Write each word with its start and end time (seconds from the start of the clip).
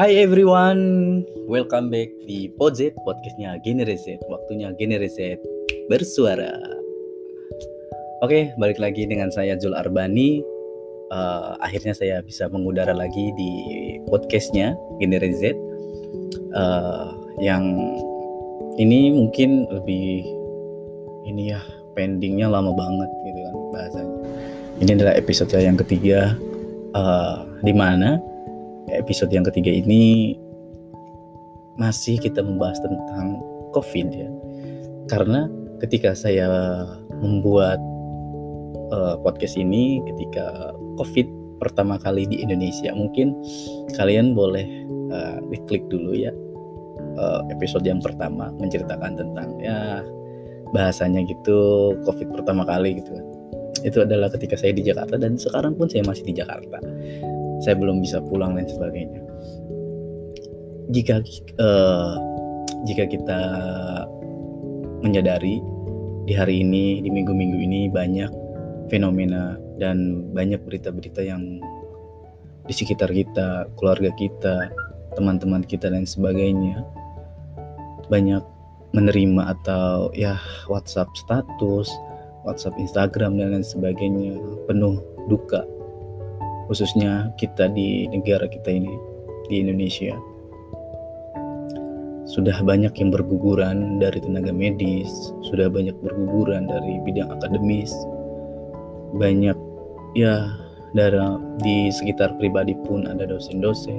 Hai 0.00 0.16
everyone, 0.16 1.20
welcome 1.44 1.92
back 1.92 2.08
di 2.24 2.48
Podzet 2.56 2.96
podcastnya 3.04 3.60
Generasi 3.60 4.16
Waktunya 4.32 4.72
Generasi 4.80 5.36
bersuara. 5.92 6.56
Oke, 8.24 8.48
balik 8.56 8.80
lagi 8.80 9.04
dengan 9.04 9.28
saya 9.28 9.60
Zul 9.60 9.76
Arbani. 9.76 10.40
Uh, 11.12 11.52
akhirnya 11.60 11.92
saya 11.92 12.24
bisa 12.24 12.48
mengudara 12.48 12.96
lagi 12.96 13.28
di 13.36 13.52
podcastnya 14.08 14.72
Generasi 15.04 15.52
uh, 16.56 17.12
yang 17.36 17.68
ini 18.80 19.12
mungkin 19.12 19.68
lebih 19.68 20.24
ini 21.28 21.52
ya 21.52 21.60
pendingnya 21.92 22.48
lama 22.48 22.72
banget 22.72 23.10
gitu 23.28 23.40
kan 23.44 23.54
bahasanya. 23.76 24.14
Ini 24.80 24.90
adalah 24.96 25.12
episode 25.20 25.52
yang 25.60 25.76
ketiga 25.76 26.40
uh, 26.96 27.44
di 27.60 27.76
mana 27.76 28.29
episode 28.96 29.30
yang 29.30 29.46
ketiga 29.46 29.70
ini 29.70 30.34
masih 31.80 32.20
kita 32.20 32.44
membahas 32.44 32.76
tentang 32.82 33.40
COVID 33.72 34.08
ya. 34.12 34.28
Karena 35.08 35.48
ketika 35.80 36.12
saya 36.12 36.48
membuat 37.18 37.80
uh, 38.92 39.16
podcast 39.24 39.56
ini 39.56 40.04
ketika 40.12 40.76
COVID 41.00 41.26
pertama 41.60 41.96
kali 41.96 42.28
di 42.28 42.44
Indonesia, 42.44 42.92
mungkin 42.92 43.32
kalian 43.96 44.36
boleh 44.36 44.66
uh, 45.12 45.40
klik 45.68 45.84
dulu 45.88 46.12
ya 46.16 46.32
uh, 47.16 47.40
episode 47.48 47.84
yang 47.84 47.98
pertama 48.00 48.52
menceritakan 48.60 49.16
tentang 49.16 49.56
ya 49.60 50.04
bahasanya 50.70 51.26
gitu 51.26 51.92
COVID 52.06 52.28
pertama 52.30 52.62
kali 52.68 53.00
gitu. 53.02 53.12
Itu 53.80 54.04
adalah 54.04 54.28
ketika 54.28 54.60
saya 54.60 54.76
di 54.76 54.84
Jakarta 54.84 55.16
dan 55.16 55.40
sekarang 55.40 55.72
pun 55.72 55.88
saya 55.88 56.04
masih 56.04 56.28
di 56.28 56.36
Jakarta 56.36 56.78
saya 57.60 57.76
belum 57.76 58.00
bisa 58.00 58.20
pulang 58.24 58.56
dan 58.56 58.66
sebagainya. 58.66 59.20
Jika 60.90 61.22
uh, 61.60 62.14
jika 62.88 63.04
kita 63.06 63.40
menyadari 65.04 65.60
di 66.26 66.32
hari 66.36 66.64
ini 66.64 67.04
di 67.04 67.10
minggu-minggu 67.12 67.58
ini 67.60 67.80
banyak 67.92 68.30
fenomena 68.90 69.56
dan 69.78 70.28
banyak 70.34 70.60
berita-berita 70.66 71.22
yang 71.24 71.60
di 72.66 72.74
sekitar 72.74 73.08
kita 73.10 73.70
keluarga 73.78 74.12
kita 74.18 74.68
teman-teman 75.16 75.64
kita 75.64 75.90
dan 75.90 76.04
sebagainya 76.04 76.84
banyak 78.10 78.42
menerima 78.90 79.54
atau 79.54 80.10
ya 80.14 80.34
WhatsApp 80.66 81.14
status, 81.14 81.88
WhatsApp 82.42 82.78
Instagram 82.82 83.38
dan 83.38 83.54
lain 83.54 83.66
sebagainya 83.66 84.34
penuh 84.66 84.98
duka 85.30 85.62
khususnya 86.70 87.34
kita 87.34 87.66
di 87.74 88.06
negara 88.06 88.46
kita 88.46 88.70
ini 88.70 88.94
di 89.50 89.58
Indonesia 89.66 90.14
sudah 92.30 92.62
banyak 92.62 92.94
yang 92.94 93.10
berguguran 93.10 93.98
dari 93.98 94.22
tenaga 94.22 94.54
medis, 94.54 95.34
sudah 95.42 95.66
banyak 95.66 95.98
berguguran 95.98 96.70
dari 96.70 97.02
bidang 97.02 97.26
akademis, 97.26 97.90
banyak 99.18 99.58
ya 100.14 100.46
dari 100.94 101.18
di 101.58 101.90
sekitar 101.90 102.38
pribadi 102.38 102.78
pun 102.86 103.10
ada 103.10 103.26
dosen-dosen, 103.26 103.98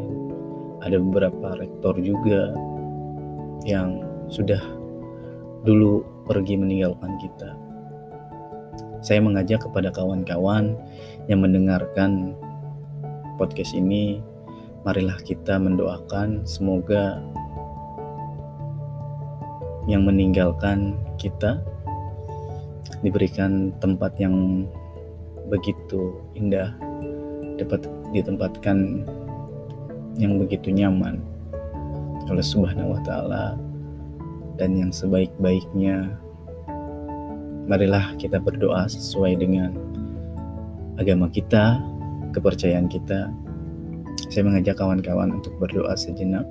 ada 0.79 0.95
beberapa 0.95 1.59
rektor 1.59 1.99
juga 1.99 2.55
yang 3.67 3.99
sudah 4.31 4.63
dulu 5.67 5.99
pergi 6.23 6.55
meninggalkan 6.55 7.19
kita. 7.19 7.51
Saya 9.03 9.19
mengajak 9.19 9.67
kepada 9.67 9.91
kawan-kawan 9.91 10.79
yang 11.27 11.43
mendengarkan 11.43 12.31
podcast 13.41 13.73
ini, 13.73 14.21
marilah 14.85 15.17
kita 15.25 15.57
mendoakan. 15.57 16.45
Semoga 16.45 17.17
yang 19.89 20.05
meninggalkan 20.05 20.93
kita 21.17 21.57
diberikan 23.01 23.73
tempat 23.81 24.13
yang 24.21 24.69
begitu 25.49 26.21
indah, 26.37 26.69
dapat 27.57 27.89
ditempatkan 28.13 29.09
yang 30.21 30.37
begitu 30.37 30.69
nyaman 30.69 31.17
oleh 32.29 32.45
Subhanahu 32.45 32.93
wa 32.93 33.01
taala 33.01 33.57
dan 34.61 34.77
yang 34.77 34.93
sebaik-baiknya. 34.93 36.13
Marilah 37.65 38.13
kita 38.21 38.37
berdoa 38.37 38.85
sesuai 38.85 39.41
dengan 39.41 39.73
agama 41.01 41.25
kita 41.33 41.90
kepercayaan 42.31 42.87
kita, 42.87 43.27
saya 44.31 44.43
mengajak 44.47 44.79
kawan-kawan 44.79 45.35
untuk 45.39 45.51
berdoa 45.59 45.91
sejenak. 45.99 46.47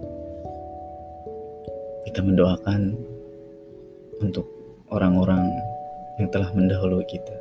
Kita 2.04 2.20
mendoakan 2.20 2.96
untuk 4.20 4.44
orang-orang 4.92 5.48
yang 6.20 6.28
telah 6.28 6.52
mendahului 6.52 7.04
kita. 7.08 7.36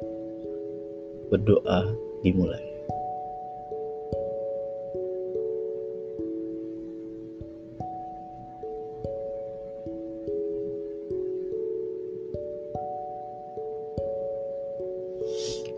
Berdoa 1.27 1.91
dimulai. 2.23 2.63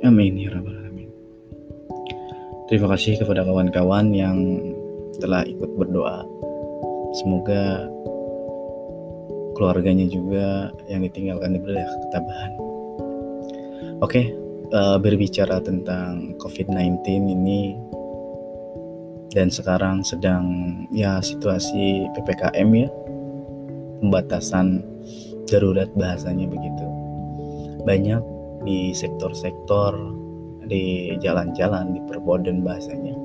Amin 0.01 0.33
ya 0.33 0.49
rabbal 0.49 0.80
Terima 2.71 2.87
kasih 2.87 3.19
kepada 3.19 3.43
kawan-kawan 3.43 4.15
yang 4.15 4.63
telah 5.19 5.43
ikut 5.43 5.75
berdoa. 5.75 6.23
Semoga 7.19 7.83
keluarganya 9.59 10.07
juga 10.07 10.71
yang 10.87 11.03
ditinggalkan 11.03 11.59
diberi 11.59 11.83
ketabahan. 11.83 12.51
Oke, 13.99 14.31
uh, 14.71 14.95
berbicara 15.03 15.59
tentang 15.59 16.39
COVID-19 16.39 17.03
ini 17.35 17.75
dan 19.35 19.51
sekarang 19.51 20.07
sedang 20.07 20.47
ya 20.95 21.19
situasi 21.19 22.07
PPKM 22.15 22.69
ya, 22.71 22.87
pembatasan 23.99 24.79
darurat 25.51 25.91
bahasanya 25.99 26.47
begitu. 26.47 26.87
Banyak 27.83 28.23
di 28.63 28.95
sektor-sektor 28.95 29.91
di 30.65 31.15
jalan-jalan 31.21 31.95
di 31.95 32.01
perboden 32.05 32.61
bahasanya 32.61 33.15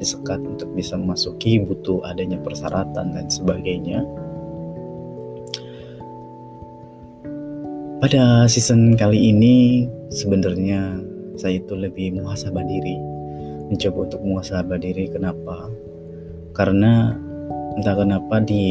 disekat 0.00 0.40
untuk 0.40 0.72
bisa 0.72 0.96
memasuki 0.96 1.60
butuh 1.60 2.00
adanya 2.08 2.40
persyaratan 2.40 3.12
dan 3.12 3.26
sebagainya. 3.28 4.00
Pada 8.00 8.48
season 8.48 8.96
kali 8.96 9.28
ini 9.28 9.84
sebenarnya 10.08 10.96
saya 11.36 11.60
itu 11.60 11.76
lebih 11.76 12.16
muhasabah 12.16 12.64
diri 12.64 13.10
mencoba 13.70 13.98
untuk 14.10 14.20
muhasabah 14.26 14.78
diri. 14.82 15.06
Kenapa? 15.06 15.70
Karena 16.56 17.14
entah 17.78 17.94
kenapa 17.94 18.42
di 18.42 18.64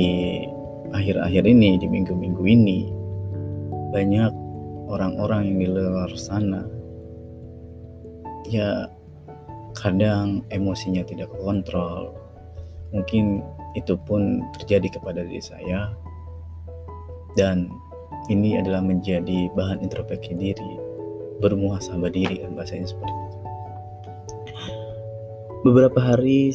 akhir-akhir 0.91 1.47
ini 1.47 1.79
di 1.79 1.87
minggu-minggu 1.87 2.43
ini 2.43 2.79
banyak 3.95 4.33
orang-orang 4.91 5.53
yang 5.53 5.57
di 5.63 5.67
luar 5.71 6.11
sana 6.19 6.78
ya 8.49 8.89
kadang 9.77 10.41
emosinya 10.49 11.05
tidak 11.05 11.29
kontrol. 11.37 12.17
Mungkin 12.89 13.45
itu 13.77 13.93
pun 14.09 14.41
terjadi 14.57 14.97
kepada 14.97 15.21
diri 15.21 15.41
saya. 15.41 15.93
Dan 17.37 17.69
ini 18.33 18.57
adalah 18.57 18.81
menjadi 18.81 19.47
bahan 19.53 19.85
introspeksi 19.85 20.33
diri 20.33 20.73
bermuhasabah 21.39 22.11
diri 22.11 22.43
kan 22.43 22.51
bahasanya 22.57 22.89
seperti 22.89 23.13
itu. 23.13 23.37
Beberapa 25.63 25.99
hari 26.01 26.51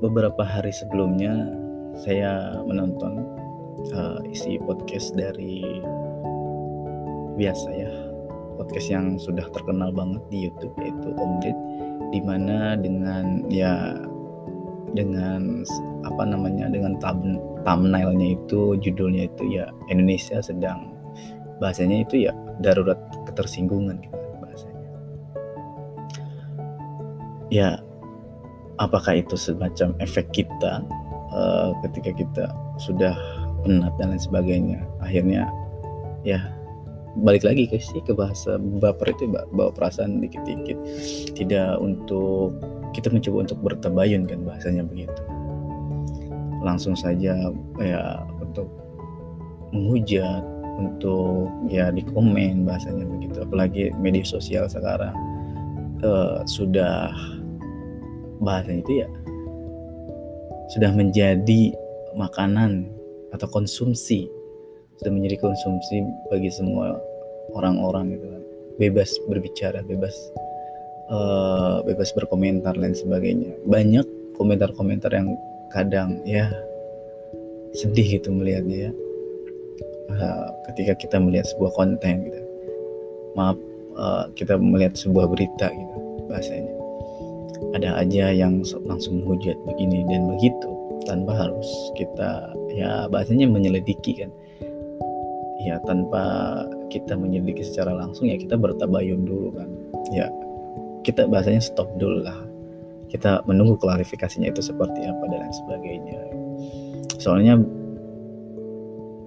beberapa 0.00 0.42
hari 0.42 0.72
sebelumnya 0.72 1.52
saya 1.98 2.62
menonton 2.64 3.22
uh, 3.92 4.20
isi 4.30 4.56
podcast 4.62 5.12
dari 5.12 5.82
biasa 7.36 7.68
ya 7.76 8.11
podcast 8.62 8.94
yang 8.94 9.18
sudah 9.18 9.42
terkenal 9.50 9.90
banget 9.90 10.22
di 10.30 10.46
YouTube 10.46 10.78
yaitu 10.78 11.10
Om 11.18 11.32
Ded 11.42 11.58
di 12.14 12.20
mana 12.22 12.78
dengan 12.78 13.42
ya 13.50 13.98
dengan 14.94 15.66
apa 16.06 16.22
namanya 16.22 16.70
dengan 16.70 16.94
thumb, 17.02 17.42
thumbnailnya 17.66 18.38
itu 18.38 18.78
judulnya 18.78 19.26
itu 19.26 19.42
ya 19.50 19.66
Indonesia 19.90 20.38
sedang. 20.38 20.94
Bahasanya 21.58 22.06
itu 22.06 22.30
ya 22.30 22.32
darurat 22.62 22.98
ketersinggungan 23.26 23.98
gitu 24.04 24.14
kan 24.14 24.34
bahasanya. 24.38 24.88
Ya 27.50 27.68
apakah 28.78 29.18
itu 29.18 29.34
semacam 29.34 29.98
efek 29.98 30.30
kita 30.30 30.84
uh, 31.34 31.74
ketika 31.88 32.14
kita 32.14 32.44
sudah 32.78 33.16
penat 33.66 33.90
dan 33.98 34.14
lain 34.14 34.22
sebagainya? 34.22 34.80
Akhirnya 35.00 35.48
ya 36.22 36.61
balik 37.20 37.44
lagi 37.44 37.68
ke 37.68 37.76
sih 37.76 38.00
ke 38.00 38.16
bahasa 38.16 38.56
baper 38.56 39.12
itu 39.12 39.28
bawa 39.28 39.68
perasaan 39.74 40.24
dikit-dikit. 40.24 40.78
Tidak 41.36 41.76
untuk 41.76 42.56
kita 42.96 43.12
mencoba 43.12 43.48
untuk 43.48 43.58
bertabayun 43.60 44.24
kan 44.24 44.40
bahasanya 44.44 44.82
begitu. 44.88 45.22
Langsung 46.64 46.96
saja 46.96 47.52
ya 47.80 48.02
untuk 48.40 48.68
menghujat 49.72 50.44
untuk 50.80 51.52
ya 51.68 51.92
di 51.92 52.00
komen 52.00 52.64
bahasanya 52.64 53.04
begitu. 53.04 53.44
Apalagi 53.44 53.92
media 54.00 54.24
sosial 54.24 54.64
sekarang 54.72 55.12
uh, 56.00 56.40
sudah 56.48 57.12
bahasanya 58.40 58.80
itu 58.82 58.94
ya 59.04 59.08
sudah 60.72 60.90
menjadi 60.96 61.76
makanan 62.16 62.88
atau 63.32 63.48
konsumsi 63.48 64.28
sudah 65.02 65.18
menjadi 65.18 65.42
konsumsi 65.42 66.06
bagi 66.30 66.46
semua 66.54 66.94
orang-orang 67.58 68.14
gitu 68.14 68.26
kan. 68.30 68.42
Bebas 68.78 69.10
berbicara 69.26 69.82
bebas 69.82 70.14
uh, 71.10 71.82
bebas 71.82 72.14
berkomentar 72.14 72.78
dan 72.78 72.94
sebagainya. 72.94 73.58
Banyak 73.66 74.06
komentar-komentar 74.38 75.10
yang 75.10 75.34
kadang 75.74 76.22
ya 76.22 76.46
sedih 77.74 78.22
gitu 78.22 78.30
melihatnya 78.30 78.88
ya. 78.88 78.92
Uh, 80.12 80.48
ketika 80.70 80.94
kita 81.02 81.18
melihat 81.18 81.50
sebuah 81.50 81.74
konten 81.74 82.30
gitu. 82.30 82.40
Maaf 83.34 83.58
uh, 83.98 84.30
kita 84.38 84.54
melihat 84.54 84.94
sebuah 84.94 85.26
berita 85.26 85.66
gitu 85.66 85.96
bahasanya. 86.30 86.70
Ada 87.74 88.06
aja 88.06 88.30
yang 88.30 88.62
langsung 88.86 89.26
menghujat 89.26 89.58
begini 89.66 90.06
dan 90.06 90.30
begitu 90.30 90.70
tanpa 91.10 91.34
harus 91.34 91.66
kita 91.98 92.54
ya 92.78 93.10
bahasanya 93.10 93.50
menyelidiki 93.50 94.22
kan 94.22 94.30
ya 95.62 95.78
tanpa 95.86 96.22
kita 96.90 97.14
menyelidiki 97.14 97.62
secara 97.62 97.94
langsung 97.94 98.28
ya 98.28 98.36
kita 98.36 98.58
bertabayun 98.58 99.22
dulu 99.24 99.48
kan. 99.54 99.68
Ya 100.10 100.26
kita 101.06 101.26
bahasanya 101.30 101.62
stop 101.62 101.88
dulu 101.98 102.22
lah. 102.26 102.38
Kita 103.10 103.44
menunggu 103.44 103.76
klarifikasinya 103.76 104.48
itu 104.50 104.64
seperti 104.64 105.04
apa 105.04 105.24
dan 105.28 105.38
lain 105.44 105.54
sebagainya. 105.54 106.20
Soalnya 107.20 107.60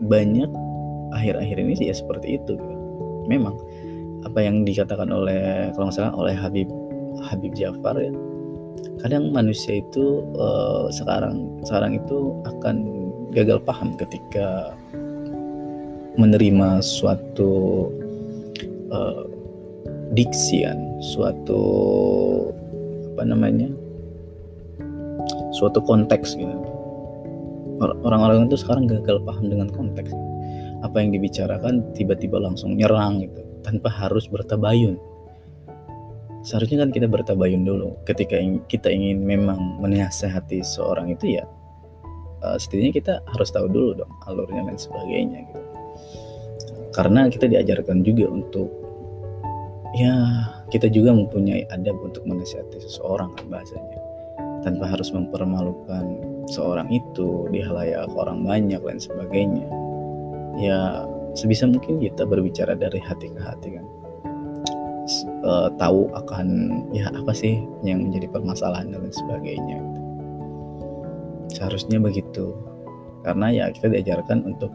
banyak 0.04 0.50
akhir-akhir 1.16 1.58
ini 1.64 1.74
sih 1.80 1.88
ya 1.88 1.96
seperti 1.96 2.36
itu 2.36 2.60
gitu. 2.60 2.76
memang 3.32 3.56
apa 4.28 4.42
yang 4.44 4.68
dikatakan 4.68 5.08
oleh 5.14 5.72
kalau 5.74 5.88
nggak 5.88 5.96
salah 5.96 6.14
oleh 6.18 6.36
Habib 6.36 6.68
Habib 7.30 7.56
Jafar 7.56 7.96
ya 7.96 8.12
kadang 9.00 9.32
manusia 9.32 9.80
itu 9.80 10.26
uh, 10.36 10.92
sekarang 10.92 11.62
sekarang 11.64 11.96
itu 11.96 12.36
akan 12.44 12.76
gagal 13.32 13.62
paham 13.64 13.94
ketika 13.96 14.76
menerima 16.16 16.80
suatu 16.80 17.54
uh, 18.92 19.24
diksian, 20.16 21.00
suatu 21.04 21.62
apa 23.16 23.24
namanya, 23.28 23.70
suatu 25.56 25.80
konteks 25.84 26.36
gitu. 26.40 26.58
Orang-orang 28.08 28.48
itu 28.48 28.56
sekarang 28.56 28.88
gagal 28.88 29.20
paham 29.28 29.52
dengan 29.52 29.68
konteks. 29.68 30.12
Apa 30.84 31.02
yang 31.04 31.12
dibicarakan 31.12 31.84
tiba-tiba 31.98 32.40
langsung 32.40 32.80
nyerang 32.80 33.26
gitu, 33.26 33.42
tanpa 33.66 33.92
harus 33.92 34.32
bertabayun. 34.32 34.96
Seharusnya 36.46 36.86
kan 36.86 36.94
kita 36.94 37.10
bertabayun 37.10 37.66
dulu 37.66 37.98
ketika 38.06 38.38
kita 38.70 38.94
ingin 38.94 39.26
memang 39.26 39.82
menasehati 39.82 40.62
seorang 40.62 41.10
itu 41.10 41.42
ya 41.42 41.44
uh, 42.46 42.58
setidaknya 42.62 42.94
kita 42.94 43.14
harus 43.34 43.50
tahu 43.50 43.66
dulu 43.66 44.06
dong 44.06 44.12
alurnya 44.30 44.62
dan 44.70 44.78
sebagainya 44.78 45.50
gitu 45.50 45.75
karena 46.96 47.28
kita 47.28 47.52
diajarkan 47.52 48.08
juga 48.08 48.32
untuk 48.32 48.72
ya 50.00 50.16
kita 50.72 50.88
juga 50.88 51.12
mempunyai 51.12 51.68
adab 51.68 52.00
untuk 52.00 52.24
menasihati 52.24 52.80
seseorang 52.80 53.36
kan 53.36 53.46
bahasanya. 53.52 54.00
Tanpa 54.64 54.90
harus 54.90 55.12
mempermalukan 55.12 56.24
seorang 56.50 56.90
itu 56.90 57.52
di 57.52 57.62
halayak 57.62 58.10
orang 58.16 58.42
banyak 58.48 58.80
dan 58.80 58.98
sebagainya. 58.98 59.68
Ya 60.56 61.04
sebisa 61.36 61.68
mungkin 61.68 62.00
kita 62.00 62.24
berbicara 62.24 62.74
dari 62.80 62.98
hati 63.04 63.28
ke 63.30 63.42
hati 63.44 63.70
kan. 63.76 63.86
E, 65.46 65.52
tahu 65.78 66.10
akan 66.16 66.48
ya 66.96 67.12
apa 67.12 67.36
sih 67.36 67.62
yang 67.86 68.10
menjadi 68.10 68.32
permasalahan 68.32 68.90
dan 68.90 69.12
sebagainya. 69.12 69.84
Seharusnya 71.52 72.00
begitu. 72.00 72.56
Karena 73.22 73.54
ya 73.54 73.66
kita 73.70 73.94
diajarkan 73.94 74.50
untuk 74.50 74.74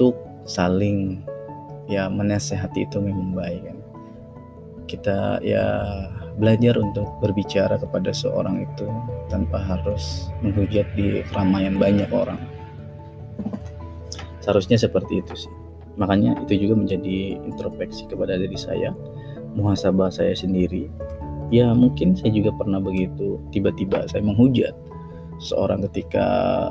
untuk 0.00 0.16
saling 0.48 1.20
ya 1.84 2.08
menasehati 2.08 2.88
itu 2.88 3.04
memang 3.04 3.36
baik 3.36 3.68
kan. 3.68 3.78
Kita 4.88 5.44
ya 5.44 5.68
belajar 6.40 6.80
untuk 6.80 7.04
berbicara 7.20 7.76
kepada 7.76 8.08
seorang 8.08 8.64
itu 8.64 8.88
tanpa 9.28 9.60
harus 9.60 10.32
menghujat 10.40 10.88
di 10.96 11.20
keramaian 11.28 11.76
banyak 11.76 12.08
orang. 12.08 12.40
Seharusnya 14.40 14.80
seperti 14.80 15.20
itu 15.20 15.36
sih. 15.36 15.52
Makanya 16.00 16.48
itu 16.48 16.64
juga 16.64 16.80
menjadi 16.80 17.36
introspeksi 17.44 18.08
kepada 18.08 18.40
diri 18.40 18.56
saya 18.56 18.96
muhasabah 19.52 20.08
saya 20.08 20.32
sendiri. 20.32 20.88
Ya 21.52 21.76
mungkin 21.76 22.16
saya 22.16 22.32
juga 22.32 22.56
pernah 22.56 22.80
begitu 22.80 23.36
tiba-tiba 23.52 24.08
saya 24.08 24.24
menghujat 24.24 24.72
seorang 25.44 25.84
ketika 25.92 26.24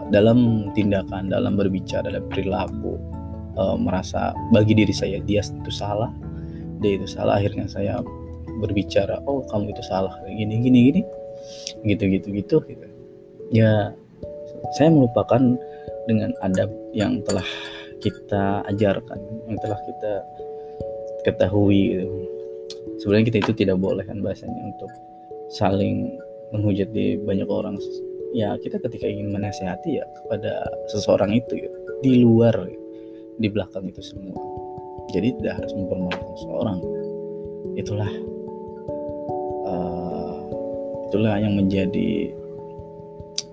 dalam 0.09 0.73
tindakan 0.73 1.29
dalam 1.29 1.53
berbicara 1.53 2.09
dalam 2.09 2.25
perilaku 2.25 3.19
uh, 3.59 3.75
merasa 3.75 4.31
bagi 4.56 4.71
diri 4.71 4.95
saya 4.95 5.19
dia 5.19 5.44
itu 5.44 5.71
salah 5.71 6.09
dia 6.79 6.95
itu 6.95 7.07
salah 7.11 7.35
akhirnya 7.35 7.67
saya 7.67 8.00
berbicara 8.59 9.19
oh 9.27 9.44
kamu 9.51 9.75
itu 9.75 9.83
salah 9.88 10.15
gini 10.27 10.63
gini 10.63 10.79
gini. 10.91 11.01
Gitu 11.83 12.03
gitu 12.07 12.27
gitu 12.35 12.56
gitu. 12.67 12.88
Ya 13.51 13.91
saya 14.75 14.91
melupakan 14.91 15.56
dengan 16.07 16.31
adab 16.44 16.71
yang 16.95 17.23
telah 17.23 17.45
kita 18.00 18.63
ajarkan 18.67 19.19
yang 19.47 19.57
telah 19.59 19.79
kita 19.88 20.13
ketahui 21.27 22.00
gitu. 22.00 22.07
sebenarnya 23.03 23.27
kita 23.31 23.38
itu 23.47 23.53
tidak 23.63 23.77
boleh 23.79 24.03
kan 24.07 24.19
bahasanya 24.23 24.59
untuk 24.71 24.91
saling 25.51 26.15
menghujat 26.55 26.91
di 26.91 27.19
banyak 27.19 27.47
orang. 27.47 27.75
Ya 28.35 28.55
kita 28.62 28.77
ketika 28.88 29.09
ingin 29.09 29.33
menasehati 29.33 30.00
ya 30.00 30.05
kepada 30.21 30.63
seseorang 30.94 31.33
itu 31.33 31.65
gitu, 31.65 31.77
di 32.05 32.21
luar 32.21 32.53
gitu 32.67 32.78
di 33.39 33.47
belakang 33.47 33.88
itu 33.88 34.03
semua. 34.03 34.36
Jadi 35.09 35.33
tidak 35.41 35.63
harus 35.63 35.74
mempermalukan 35.74 36.36
seorang 36.45 36.80
itulah 37.80 38.12
uh, 39.63 40.38
itulah 41.08 41.39
yang 41.39 41.55
menjadi 41.55 42.36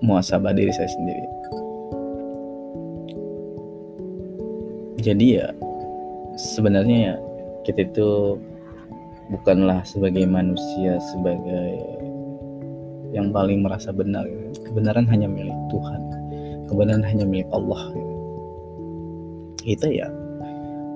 muasabah 0.03 0.53
diri 0.53 0.75
saya 0.75 0.91
sendiri. 0.91 1.27
Jadi 5.01 5.39
ya 5.39 5.47
sebenarnya 6.35 7.15
ya 7.15 7.15
kita 7.63 7.87
itu 7.87 8.37
bukanlah 9.31 9.87
sebagai 9.87 10.27
manusia 10.27 10.99
sebagai 11.15 11.79
yang 13.15 13.31
paling 13.31 13.63
merasa 13.63 13.95
benar. 13.95 14.27
Kebenaran 14.67 15.07
hanya 15.07 15.31
milik 15.31 15.55
Tuhan. 15.71 16.01
Kebenaran 16.67 17.07
hanya 17.07 17.23
milik 17.23 17.47
Allah 17.55 17.95
kita 19.67 19.91
ya 19.91 20.07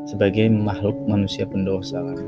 sebagai 0.06 0.46
makhluk 0.48 0.94
manusia 1.10 1.42
pendosa. 1.44 1.98
Kan 1.98 2.18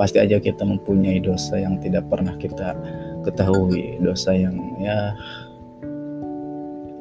pasti 0.00 0.16
aja 0.16 0.40
kita 0.40 0.64
mempunyai 0.64 1.20
dosa 1.20 1.60
yang 1.60 1.76
tidak 1.84 2.08
pernah 2.08 2.32
kita 2.40 2.72
ketahui 3.20 4.00
dosa 4.00 4.32
yang 4.32 4.56
ya 4.80 5.12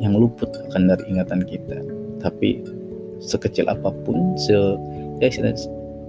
yang 0.04 0.16
luput 0.20 0.52
akan 0.72 0.92
dari 0.92 1.04
ingatan 1.08 1.42
kita. 1.48 1.80
Tapi 2.20 2.60
sekecil 3.24 3.72
apa 3.72 3.92
pun 4.04 4.36
se 4.36 4.56
ya 5.24 5.32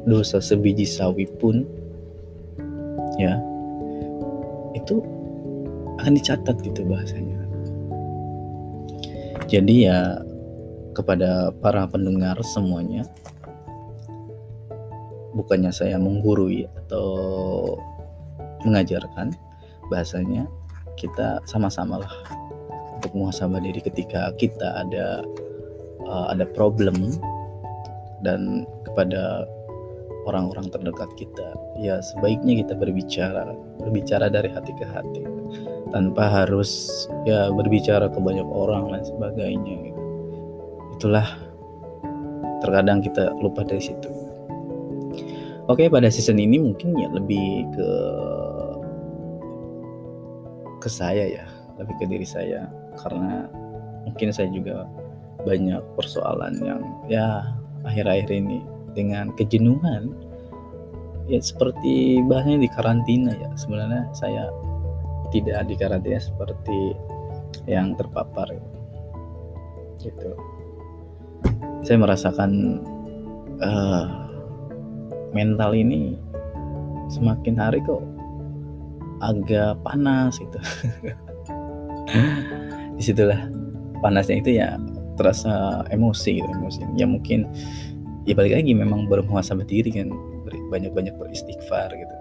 dosa 0.06 0.42
sebiji 0.42 0.86
sawi 0.86 1.30
pun 1.38 1.62
ya 3.18 3.38
itu 4.74 5.02
akan 6.02 6.12
dicatat 6.18 6.56
gitu 6.62 6.82
bahasanya. 6.86 7.38
Jadi 9.50 9.90
ya 9.90 10.22
kepada 11.00 11.48
para 11.64 11.88
pendengar 11.88 12.36
semuanya. 12.44 13.08
Bukannya 15.32 15.72
saya 15.72 15.96
menggurui 15.96 16.68
atau 16.84 17.08
mengajarkan 18.68 19.32
bahasanya 19.88 20.44
kita 21.00 21.40
sama-sama 21.48 22.04
lah 22.04 22.14
untuk 23.00 23.16
muhasabah 23.16 23.64
diri 23.64 23.80
ketika 23.80 24.36
kita 24.36 24.84
ada 24.84 25.24
uh, 26.04 26.28
ada 26.28 26.44
problem 26.44 27.16
dan 28.20 28.68
kepada 28.84 29.48
orang-orang 30.28 30.68
terdekat 30.68 31.08
kita. 31.16 31.56
Ya 31.80 32.04
sebaiknya 32.04 32.60
kita 32.60 32.76
berbicara 32.76 33.56
berbicara 33.80 34.28
dari 34.28 34.52
hati 34.52 34.76
ke 34.76 34.84
hati 34.84 35.24
tanpa 35.88 36.28
harus 36.28 36.86
ya 37.24 37.48
berbicara 37.48 38.12
ke 38.12 38.18
banyak 38.20 38.46
orang 38.46 38.92
dan 38.92 39.02
sebagainya 39.02 39.74
gitu 39.88 39.99
itulah. 41.00 41.24
Terkadang 42.60 43.00
kita 43.00 43.32
lupa 43.40 43.64
dari 43.64 43.80
situ. 43.80 44.12
Oke, 45.64 45.88
pada 45.88 46.12
season 46.12 46.36
ini 46.36 46.60
mungkin 46.60 46.92
ya 46.92 47.08
lebih 47.08 47.64
ke 47.72 47.90
ke 50.84 50.88
saya 50.92 51.24
ya, 51.24 51.48
lebih 51.80 51.96
ke 51.96 52.04
diri 52.04 52.28
saya. 52.28 52.68
Karena 53.00 53.48
mungkin 54.04 54.28
saya 54.28 54.52
juga 54.52 54.84
banyak 55.48 55.80
persoalan 55.96 56.60
yang 56.60 56.84
ya 57.08 57.48
akhir-akhir 57.88 58.28
ini 58.28 58.60
dengan 58.92 59.32
kejenuhan. 59.40 60.12
Ya 61.32 61.40
seperti 61.40 62.20
bahasanya 62.28 62.60
di 62.60 62.70
karantina 62.76 63.32
ya. 63.32 63.48
Sebenarnya 63.56 64.04
saya 64.12 64.52
tidak 65.32 65.64
di 65.64 65.74
karantina 65.80 66.20
seperti 66.20 66.92
yang 67.64 67.96
terpapar. 67.96 68.52
Gitu 69.96 70.59
saya 71.80 71.96
merasakan 71.96 72.80
uh, 73.64 74.04
mental 75.32 75.72
ini 75.72 76.20
semakin 77.10 77.54
hari 77.56 77.80
kok 77.82 78.02
agak 79.20 79.76
panas 79.84 80.36
gitu. 80.40 80.58
Di 82.96 83.02
situlah 83.02 83.48
panasnya 84.04 84.40
itu 84.40 84.50
ya 84.60 84.76
terasa 85.16 85.84
emosi 85.92 86.40
gitu 86.40 86.48
emosi. 86.48 86.80
Ya 86.96 87.04
mungkin 87.08 87.48
ya 88.28 88.36
balik 88.36 88.60
lagi 88.60 88.72
memang 88.76 89.08
bermuhasabah 89.08 89.64
diri 89.64 89.92
kan 89.92 90.12
banyak-banyak 90.70 91.16
beristighfar 91.16 91.92
gitu. 91.92 92.16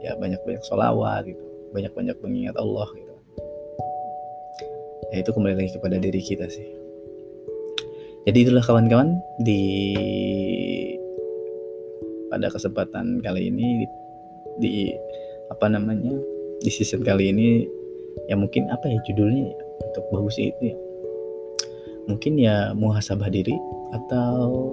Ya 0.00 0.16
banyak-banyak 0.16 0.62
sholawat 0.66 1.28
gitu 1.28 1.50
banyak-banyak 1.70 2.16
mengingat 2.22 2.56
Allah 2.58 2.88
gitu. 2.94 3.14
Ya 5.10 5.16
itu 5.26 5.30
kembali 5.34 5.54
lagi 5.58 5.70
kepada 5.74 5.96
diri 5.98 6.22
kita 6.22 6.46
sih 6.46 6.89
jadi 8.28 8.38
itulah 8.44 8.60
kawan-kawan 8.60 9.16
di 9.40 9.62
pada 12.28 12.52
kesempatan 12.52 13.24
kali 13.24 13.48
ini 13.48 13.82
di, 13.82 13.86
di 14.60 14.72
apa 15.50 15.66
namanya 15.66 16.14
di 16.60 16.70
season 16.70 17.00
kali 17.00 17.32
ini 17.32 17.64
ya 18.28 18.36
mungkin 18.36 18.68
apa 18.68 18.86
ya 18.86 19.00
judulnya 19.08 19.50
ya, 19.50 19.56
untuk 19.88 20.04
bagus 20.12 20.36
itu 20.36 20.72
ya. 20.72 20.76
Mungkin 22.08 22.32
ya 22.36 22.56
muhasabah 22.76 23.32
diri 23.32 23.56
atau 23.94 24.68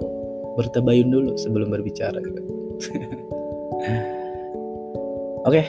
bertabayun 0.60 1.08
dulu 1.08 1.32
sebelum 1.40 1.72
berbicara. 1.72 2.20
Gitu 2.20 2.42
oke 5.48 5.62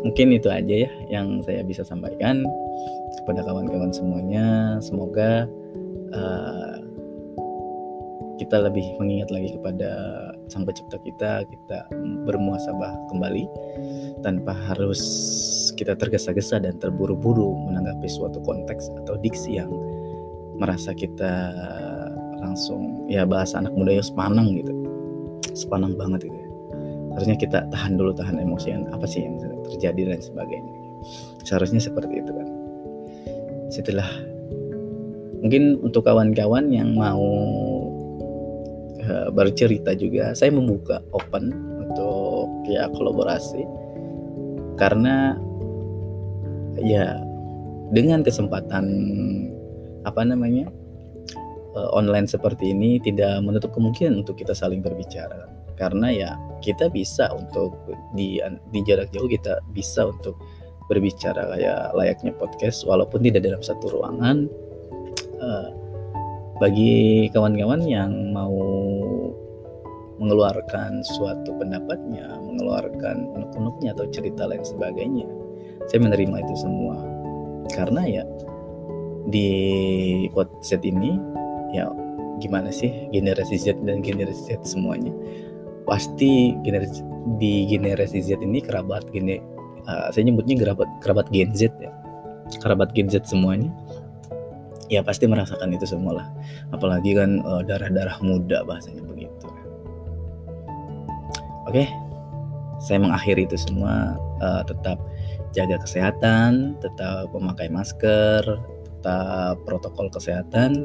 mungkin 0.00 0.34
itu 0.34 0.48
aja 0.48 0.74
ya 0.86 0.90
yang 1.10 1.42
saya 1.42 1.66
bisa 1.66 1.82
sampaikan 1.84 2.46
kepada 3.20 3.44
kawan-kawan 3.44 3.92
semuanya. 3.92 4.78
Semoga 4.80 5.44
uh, 6.16 6.77
kita 8.38 8.62
lebih 8.62 8.86
mengingat 9.02 9.34
lagi 9.34 9.50
kepada 9.58 9.90
sang 10.46 10.62
pencipta 10.62 10.96
kita 11.02 11.44
kita 11.50 11.78
bermuasabah 12.24 12.94
kembali 13.10 13.44
tanpa 14.22 14.54
harus 14.70 15.02
kita 15.74 15.98
tergesa-gesa 15.98 16.62
dan 16.62 16.78
terburu-buru 16.78 17.54
menanggapi 17.70 18.06
suatu 18.06 18.38
konteks 18.42 18.90
atau 19.04 19.18
diksi 19.18 19.58
yang 19.58 19.70
merasa 20.58 20.90
kita 20.94 21.54
langsung 22.38 23.06
ya 23.06 23.22
bahasa 23.26 23.62
anak 23.62 23.74
muda 23.74 23.94
ya 23.94 24.02
sepanang 24.02 24.54
gitu. 24.54 24.72
Sepanang 25.54 25.98
banget 25.98 26.26
gitu 26.26 26.38
ya. 26.38 26.46
harusnya 27.18 27.34
kita 27.34 27.58
tahan 27.74 27.98
dulu 27.98 28.14
tahan 28.14 28.38
emosi 28.38 28.78
yang 28.78 28.86
apa 28.94 29.02
sih 29.02 29.26
yang 29.26 29.42
terjadi 29.74 30.14
dan 30.14 30.22
sebagainya. 30.22 30.74
Seharusnya 31.42 31.82
seperti 31.82 32.22
itu 32.22 32.30
kan. 32.30 32.48
Setelah 33.74 34.06
mungkin 35.42 35.82
untuk 35.82 36.06
kawan-kawan 36.06 36.70
yang 36.70 36.94
mau 36.94 37.22
uh, 39.08 39.28
bercerita 39.32 39.96
juga. 39.96 40.36
Saya 40.36 40.52
membuka 40.52 41.00
open 41.16 41.50
untuk 41.88 42.68
ya 42.68 42.86
kolaborasi. 42.92 43.64
Karena 44.78 45.34
ya 46.78 47.18
dengan 47.90 48.22
kesempatan 48.22 48.84
apa 50.06 50.22
namanya 50.22 50.70
uh, 51.74 51.90
online 51.96 52.30
seperti 52.30 52.70
ini 52.70 53.02
tidak 53.02 53.42
menutup 53.42 53.74
kemungkinan 53.74 54.22
untuk 54.22 54.38
kita 54.38 54.54
saling 54.54 54.84
berbicara. 54.84 55.48
Karena 55.74 56.10
ya 56.10 56.30
kita 56.62 56.90
bisa 56.90 57.30
untuk 57.34 57.74
di 58.14 58.38
di 58.70 58.80
jarak 58.86 59.10
jauh 59.14 59.30
kita 59.30 59.62
bisa 59.74 60.06
untuk 60.10 60.38
berbicara 60.88 61.54
kayak 61.54 61.92
layaknya 61.94 62.32
podcast 62.34 62.82
walaupun 62.88 63.20
tidak 63.22 63.44
dalam 63.44 63.62
satu 63.62 63.98
ruangan. 63.98 64.46
Uh, 65.38 65.70
bagi 66.58 67.30
kawan-kawan 67.30 67.86
yang 67.86 68.34
mau 68.34 68.58
mengeluarkan 70.18 71.02
suatu 71.02 71.54
pendapatnya, 71.56 72.26
mengeluarkan 72.42 73.30
unek-uneknya 73.38 73.94
atau 73.94 74.06
cerita 74.10 74.46
lain 74.46 74.62
sebagainya, 74.62 75.26
saya 75.86 76.00
menerima 76.02 76.36
itu 76.42 76.54
semua. 76.58 76.96
Karena 77.70 78.02
ya 78.04 78.24
di 79.28 79.48
podcast 80.34 80.82
ini 80.82 81.14
ya 81.70 81.86
gimana 82.42 82.72
sih 82.74 83.10
generasi 83.14 83.58
Z 83.58 83.78
dan 83.86 84.02
generasi 84.02 84.54
Z 84.54 84.66
semuanya? 84.66 85.14
Pasti 85.86 86.54
generasi 86.66 87.00
di 87.38 87.64
generasi 87.70 88.18
Z 88.20 88.42
ini 88.42 88.60
kerabat 88.60 89.08
gini 89.08 89.40
uh, 89.86 90.08
saya 90.12 90.26
nyebutnya 90.28 90.58
kerabat 90.58 90.88
kerabat 91.00 91.26
Gen 91.30 91.54
Z 91.54 91.70
ya. 91.78 91.92
Kerabat 92.58 92.96
Gen 92.96 93.06
Z 93.06 93.28
semuanya 93.28 93.70
ya 94.88 95.04
pasti 95.04 95.28
merasakan 95.28 95.76
itu 95.76 95.84
semua 95.84 96.24
lah 96.24 96.28
apalagi 96.72 97.12
kan 97.12 97.44
uh, 97.44 97.60
darah-darah 97.60 98.16
muda 98.24 98.64
bahasanya 98.64 99.04
begitu 99.04 99.46
oke? 101.68 101.84
Saya 102.78 102.98
mengakhiri 103.02 103.44
itu 103.44 103.58
semua 103.58 104.16
uh, 104.40 104.62
tetap 104.64 105.02
jaga 105.56 105.80
kesehatan 105.80 106.76
tetap 106.78 107.32
memakai 107.32 107.72
masker 107.72 108.44
tetap 108.84 109.56
protokol 109.64 110.12
kesehatan 110.12 110.84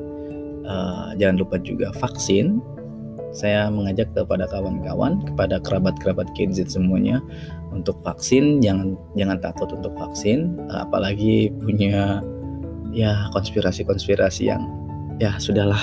uh, 0.68 1.12
jangan 1.20 1.40
lupa 1.40 1.60
juga 1.62 1.92
vaksin. 2.00 2.60
Saya 3.34 3.66
mengajak 3.66 4.14
kepada 4.14 4.46
kawan-kawan, 4.46 5.26
kepada 5.26 5.58
kerabat-kerabat 5.58 6.30
Gen 6.38 6.54
semuanya 6.54 7.18
untuk 7.74 7.98
vaksin, 8.06 8.62
jangan 8.62 8.94
jangan 9.18 9.42
takut 9.42 9.74
untuk 9.74 9.90
vaksin, 9.98 10.54
apalagi 10.70 11.50
punya 11.58 12.22
ya 12.94 13.26
konspirasi-konspirasi 13.34 14.54
yang 14.54 14.62
ya 15.18 15.34
sudahlah. 15.42 15.82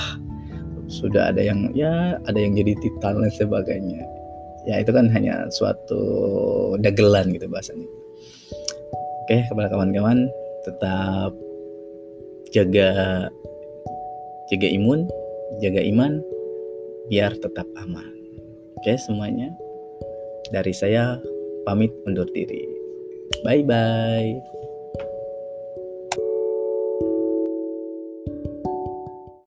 Sudah 0.86 1.34
ada 1.34 1.42
yang 1.42 1.74
ya 1.74 2.22
ada 2.22 2.38
yang 2.38 2.54
jadi 2.54 2.78
titan 2.78 3.18
dan 3.18 3.34
sebagainya 3.34 4.19
ya 4.68 4.80
itu 4.80 4.90
kan 4.92 5.08
hanya 5.12 5.48
suatu 5.52 6.02
dagelan 6.80 7.32
gitu 7.32 7.46
bahasanya. 7.48 7.88
Oke 9.24 9.46
kepada 9.46 9.70
kawan-kawan 9.70 10.26
tetap 10.66 11.32
jaga 12.50 12.90
jaga 14.50 14.68
imun 14.68 15.06
jaga 15.62 15.80
iman 15.86 16.18
biar 17.08 17.32
tetap 17.38 17.66
aman. 17.80 18.10
Oke 18.80 18.98
semuanya. 19.00 19.50
Dari 20.50 20.74
saya 20.74 21.14
pamit 21.62 21.94
undur 22.08 22.26
diri. 22.34 22.66
Bye 23.46 23.62
bye 23.62 24.59